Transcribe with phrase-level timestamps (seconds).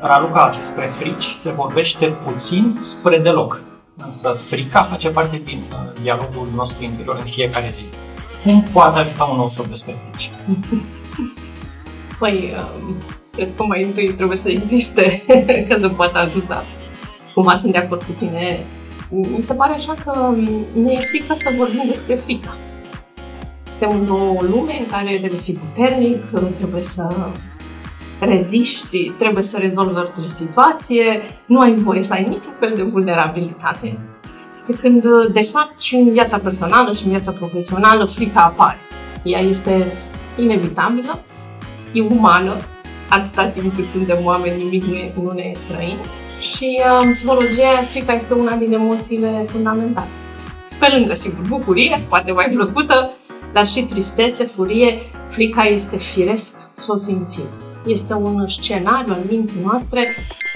[0.00, 3.60] Raluca, despre frici se vorbește puțin spre deloc,
[3.96, 7.84] însă frica face parte din uh, dialogul nostru interior în fiecare zi.
[8.42, 10.30] Cum poate ajuta un workshop despre frici?
[12.18, 12.94] Păi, um,
[13.32, 15.22] cred că mai întâi trebuie să existe
[15.68, 16.64] ca să poată ajuta.
[17.34, 18.66] Cumva sunt de acord cu tine.
[19.10, 20.34] Mi se pare așa că
[20.74, 22.56] ne e frică să vorbim despre frica.
[23.68, 26.24] Suntem într-o lume în care trebuie să fii puternic,
[26.58, 27.30] trebuie să
[28.18, 33.98] reziști, trebuie să rezolvi orice situație, nu ai voie să ai niciun fel de vulnerabilitate.
[34.66, 38.78] Pe când, de fapt, și în viața personală și în viața profesională, frica apare.
[39.22, 39.92] Ea este
[40.36, 41.24] inevitabilă,
[41.92, 42.56] e umană,
[43.08, 45.96] atâta timp cât suntem oameni, nimic nu, e, nu ne e străin.
[46.40, 50.08] Și uh, în psihologie, frica este una din emoțiile fundamentale.
[50.78, 53.10] Pe lângă, sigur, bucurie, poate mai plăcută,
[53.52, 57.44] dar și tristețe, furie, frica este firesc să o simțim
[57.86, 60.06] este un scenariu al minții noastre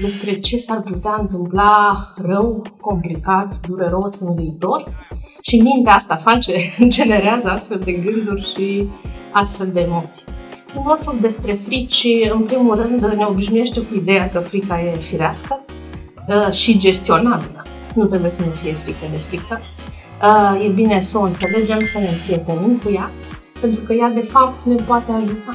[0.00, 5.06] despre ce s-ar putea întâmpla rău, complicat, dureros în viitor
[5.40, 6.52] și mintea asta face,
[6.96, 8.88] generează astfel de gânduri și
[9.32, 10.24] astfel de emoții.
[10.76, 15.64] Un workshop despre frici, în primul rând, ne obișnuiește cu ideea că frica e firească
[16.28, 17.62] uh, și gestionabilă.
[17.94, 19.60] Nu trebuie să ne fie frică de frică.
[20.22, 23.10] Uh, e bine să o înțelegem, să ne împrietenim cu ea,
[23.60, 25.54] pentru că ea, de fapt, ne poate ajuta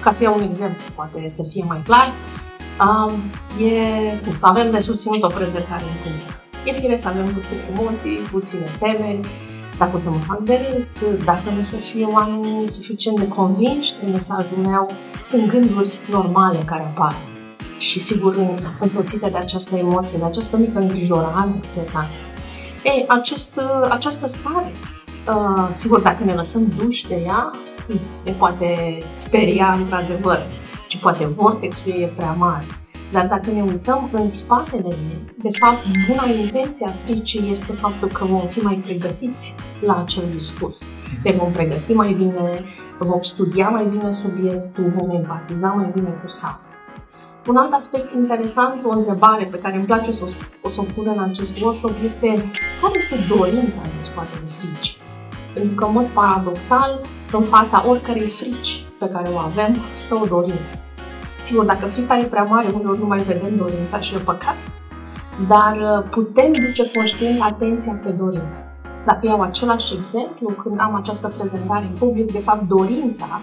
[0.00, 2.12] ca să iau un exemplu, poate să fie mai clar,
[3.60, 3.82] e,
[4.40, 6.40] avem de susținut o prezentare în public.
[6.64, 9.20] E fire să avem puține emoții, puține temeri,
[9.78, 13.92] dacă o să mă fac de râs, dacă nu să fie oameni suficient de convinși
[14.04, 14.90] de mesajul meu,
[15.22, 17.16] sunt gânduri normale care apar.
[17.78, 18.36] Și sigur,
[18.80, 22.14] însoțite de această emoție, de această mică îngrijorare, anxietate.
[22.84, 24.72] Ei, acest, această stare,
[25.28, 27.50] uh, sigur, dacă ne lăsăm duși de ea,
[28.24, 30.46] ne poate speria într-adevăr
[30.88, 32.66] și poate vortexul e prea mare.
[33.12, 38.08] Dar dacă ne uităm în spatele ei, de fapt, buna intenție a fricii este faptul
[38.08, 40.82] că vom fi mai pregătiți la acel discurs.
[41.24, 42.64] Ne vom pregăti mai bine,
[42.98, 46.58] vom studia mai bine subiectul, vom empatiza mai bine cu sau.
[47.46, 50.30] Un alt aspect interesant, o întrebare pe care îmi place să o,
[50.62, 52.26] o, să o pun în acest workshop este
[52.80, 54.96] care este dorința din spatele fricii?
[55.54, 57.00] Pentru că, în mod paradoxal,
[57.32, 60.78] în fața oricărei frici pe care o avem, stă o dorință.
[61.42, 64.56] Sigur, dacă frica e prea mare, uneori nu mai vedem dorința și e păcat,
[65.48, 68.62] dar uh, putem duce conștient atenția pe dorință.
[69.06, 73.40] Dacă iau același exemplu, când am această prezentare în public, de fapt dorința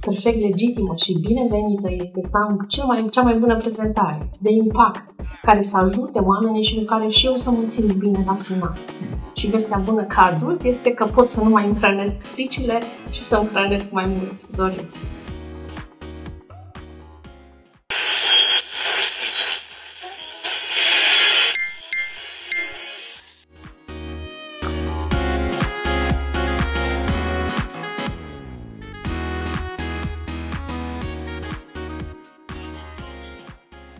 [0.00, 5.13] perfect legitimă și binevenită este să am cea mai, cea mai bună prezentare de impact,
[5.44, 8.76] care să ajute oamenii și în care și eu să mă țin bine la final.
[9.32, 13.22] Și vestea bună ca adult este că pot să nu mai îmi hrănesc fricile și
[13.22, 15.00] să îmi hrănesc mai mult dorințe.